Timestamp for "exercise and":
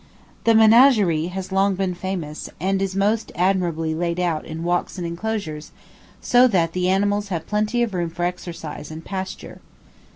8.25-9.05